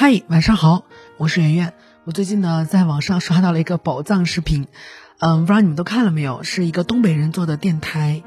[0.00, 0.86] 嗨，晚上好，
[1.18, 1.74] 我是圆圆。
[2.04, 4.66] 我最近呢，在网上刷到了一个宝藏视频，
[5.18, 6.42] 嗯，不知道你们都看了没有？
[6.42, 8.22] 是一个东北人做的电台，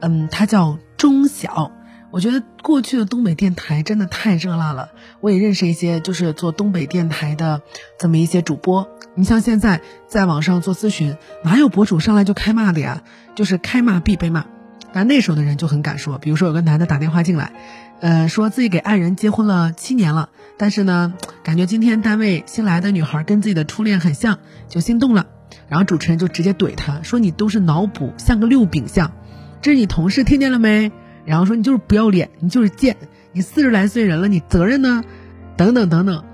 [0.00, 1.70] 嗯，它叫中小。
[2.10, 4.88] 我觉得过去的东北电台真的太热辣了。
[5.20, 7.60] 我也认识一些就是做东北电台的
[7.98, 8.88] 这么一些主播。
[9.14, 13.02] 你像现在在网上做咨询，哪有博主上来就开骂的呀？
[13.34, 14.46] 就是开骂必被骂。
[14.92, 17.52] 但那时候的人就很敢说，比如说有个男的打电话进来，
[18.00, 24.38] 呃，说自己给爱人结婚了七年了，但是呢，感觉今天单位新来的女孩跟自己的初恋很像，
[24.68, 25.26] 就心动了。
[25.68, 29.12] 然后主持人就直接怼他说：“你都是脑补，像个六饼像。”
[29.60, 30.92] 这是你同事听见了没？
[31.24, 32.96] 然后说：“你就是不要脸，你就是贱，
[33.32, 35.02] 你四十来岁人了，你责任呢？”
[35.56, 36.24] 等等等等。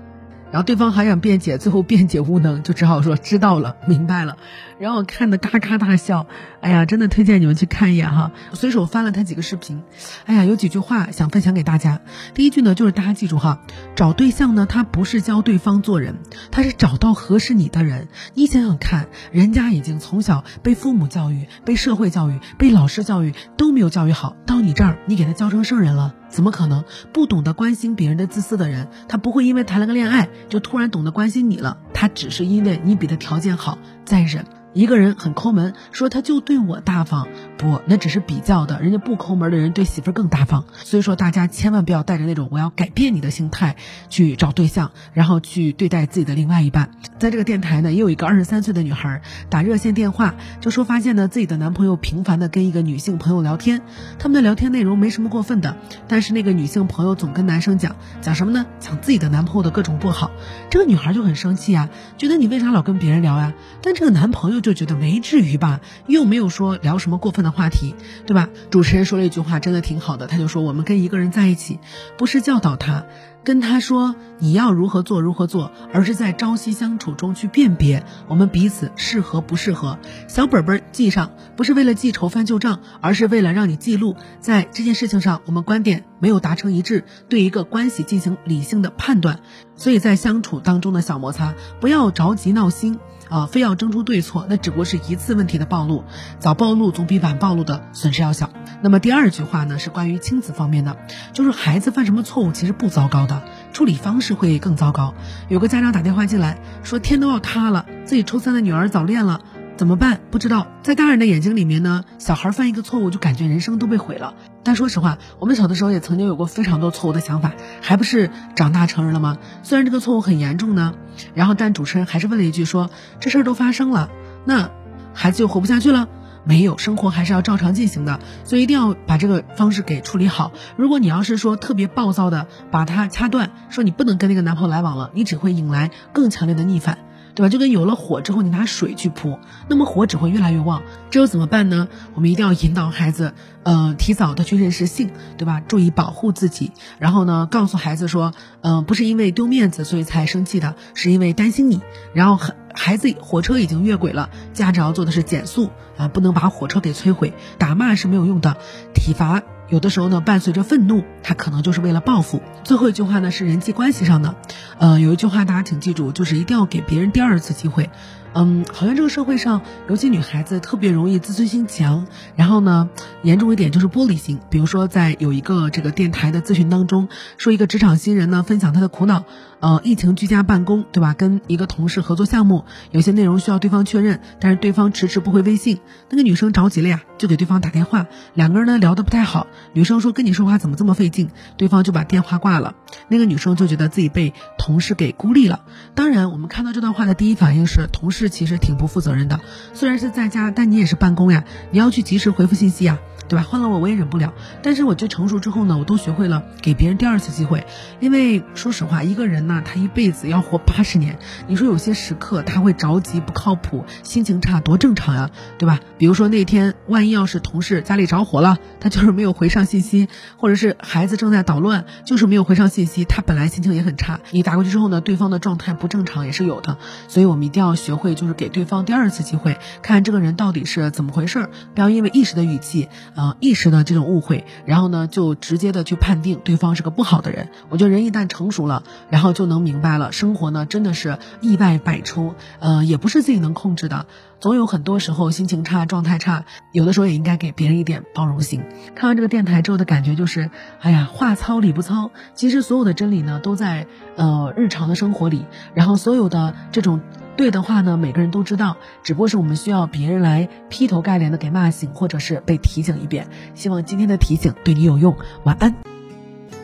[0.55, 4.37] 然后对方还想辩解，最后辩解无能，就只好说知道了，明白了。
[4.79, 6.27] 然后我看的嘎嘎大笑，
[6.61, 8.31] 哎呀，真的推荐你们去看一眼哈。
[8.53, 9.83] 随手翻了他几个视频，
[10.23, 11.99] 哎呀，有几句话想分享给大家。
[12.33, 13.59] 第一句呢，就是大家记住哈，
[13.97, 16.15] 找对象呢，他不是教对方做人，
[16.51, 18.07] 他是找到合适你的人。
[18.33, 26.15] 你想想看，人家已经从小被父母教育、被社会教育、被老师教育都没有教育好，到你这儿，你给他教成圣人了。
[26.35, 26.83] 怎么可能
[27.13, 28.89] 不懂得关心别人的自私的人？
[29.07, 31.77] 他不会因为谈了个恋爱就突然懂得关心你了。
[31.93, 34.45] 他只是因为你比他条件好，在忍。
[34.75, 38.81] 一个人很抠门，说他就对我大方，不，那只是比较的。
[38.81, 40.65] 人家不抠门的人对媳妇更大方。
[40.73, 43.77] 所以说，大家千万不要带着那种我要改变你的心态
[44.09, 46.91] 去找对象，然后去对待自己的另外一半。
[47.17, 53.81] 在这个电台呢，也有一个二十三岁的女孩打热线电话，就说发现呢自己的男朋友频繁的跟一个女性朋友聊天，
[54.19, 55.77] 他们的聊天内容没什么过分的，
[56.09, 58.65] 但是那个女性朋友总跟男生讲讲什么呢？
[58.81, 60.31] 讲自己的男朋友的各种不好。
[60.69, 63.53] 这个女孩就很生气啊，觉得你为啥老跟别人聊呀？
[63.81, 64.64] 但这个男朋友。
[64.65, 67.93] 就觉得没至于吧，又没有说聊什么过分的话题，
[68.25, 68.49] 对吧？
[68.71, 71.77] 主持人说了一句话，真的挺好的，他就说我们跟一个人在一起，
[72.17, 73.05] 不是教导他。
[73.45, 79.99] 跟他说你要如何做如何做，而是在朝夕相处中去辨别我们彼此适合不适合。
[80.27, 89.41] 小本本记上，不是为了记仇翻旧账，而是为了让你记录在这件事情上我们观点没有达成一致，对一个关系进行理性的判断。
[89.75, 92.97] 所以在相处当中的小摩擦，不要着急闹心
[93.29, 96.03] 啊，非要争出对错，那只不过是一次问题的暴露，
[96.39, 98.49] 早暴露总比晚暴露的损失要小。
[98.81, 100.97] 那么第二句话呢，是关于亲子方面的，
[101.33, 103.34] 就是孩子犯什么错误其实不糟糕的。
[103.73, 105.13] 处理方式会更糟糕。
[105.47, 109.41] 有个家长打电话进来，说天都要塌了，自己初三的女儿早恋了，
[109.77, 110.19] 怎么办？
[110.31, 110.67] 不知道。
[110.83, 114.33] 在大人的眼睛里面呢，小孩犯一个错误就感觉人生都被毁了。
[114.63, 119.37] 但说实话，我们小的时候也曾经有过非常多错误的想法，还不是长大成人了吗？
[119.63, 120.93] 虽然这个错误很严重呢，
[121.33, 124.09] 然后但主持人还是问了一句，说这事儿都发生了，
[124.45, 124.69] 那
[125.13, 126.07] 孩子就活不下去了。
[126.45, 130.51] 没有生活还是要照常进行的，所以一定要把这个方式给处理好。
[130.77, 136.99] 如果你要是说特别暴躁的把它掐断，说你不能跟那个男朋友来往了，你只会引来更强烈的逆反，
[137.33, 137.49] 对吧？
[137.49, 140.83] 就跟有了火之后你拿水去扑，那么火只会越来越旺。
[141.09, 141.87] 这又怎么办呢？
[142.13, 143.33] 我们一定要引导孩子，
[143.63, 145.59] 呃，提早的去认识性，对吧？
[145.61, 151.81] 注意保护自己，然后呢，告诉孩子说，嗯，不是因为丢面子所以才生气的，是因为担心你，
[152.13, 152.55] 然后很。
[152.75, 157.33] 孩子，火车已经越轨了，家长要做的是减速啊，不能把火车给摧毁。
[157.57, 158.57] 打骂是没有用的，
[158.93, 162.41] 体罚有的时候呢伴随着愤怒，他可能就是为了报复。
[162.63, 164.35] 最后一句话呢是人际关系上的，
[164.77, 167.89] 呃，有一句话大家请记住，就是一定要给别人第二次机会。
[168.37, 172.05] 嗯，好像这个社会上，尤其女孩子特别容易自尊心强，
[172.35, 172.89] 然后呢，
[173.23, 174.41] 严重一点就是玻璃心。
[174.49, 177.07] 比如说，在有一个这个电台的咨询当中，
[177.37, 179.23] 说一个职场新人呢分享他的苦恼，
[179.61, 181.13] 呃，疫情居家办公，对吧？
[181.13, 192.75] 跟一个同事合作项目，有些内容需要对方确认，但是对方迟迟不回微信，那个女生着急了呀，就给对方打电话，两个人呢聊得不太好，女生说跟你说话怎么这么费劲，对方就把电话挂了，
[193.07, 195.61] 那个女生就觉得自己被同事给孤立了。
[195.95, 198.25] 当然，我们看到这段话的第一反应是同事。
[198.35, 199.39] 其实挺不负责任的，
[199.73, 202.99] 虽然是在家，但你也是办公呀，你要去及时回复信息呀。
[203.27, 203.43] 对吧？
[203.49, 204.35] 换了我我也忍不了。
[204.61, 207.65] 但是我觉成熟之后呢，我都学会了给别人第二次机会。
[207.99, 211.17] 因为说实话，一个人呢，他一辈子要活八十年。
[211.47, 215.79] 你说有些时刻他会着急、不靠谱、心情差，多正常呀，对吧？
[215.97, 224.19] 比如说那天，万一要是同事家里着火了，他就是没有回回上信息，或者是孩子正在捣乱，就是没有回上信息，他本来心情也很差。
[224.31, 226.79] 你打过去之后呢，对方的状态不正常也是有的。
[227.07, 232.89] 所以我们一定要学会，就是给对方第二次机会，看这个人到底是怎么回事儿，不要因为一时的语气。
[233.13, 237.49] 呃，一时的这种误会，然后呢，就直接的去判定对方是个不好的人。
[237.69, 238.81] 我觉得人一旦成熟了，
[239.11, 244.07] 然后就能明白了，生活呢真的是意外百出，呃，也不是自己能控制的。
[244.39, 248.63] 总有很多时候心情差、状态差，有的时候也应该给别人一点包容心。
[248.95, 250.49] 看完这个电台之后的感觉就是，
[250.81, 252.11] 哎呀，话糙理不糙。
[252.33, 255.45] 其实所有的真理呢，都在呃日常的生活里。
[255.73, 257.01] 然后所有的这种
[257.35, 263.27] 对的话呢，每个人都知道，只不过是我们需要别人来劈头盖脸的给骂醒，或者是被提醒一遍。
[263.55, 265.15] 希望今天的提醒对你有用。
[265.43, 265.75] 晚安。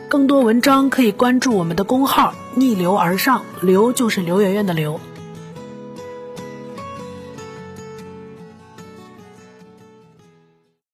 [0.08, 5.00] 更多文章可以关注我们的公号“逆流而上”，刘就是刘媛媛的刘。